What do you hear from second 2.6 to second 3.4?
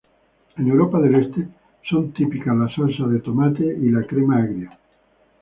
salsa de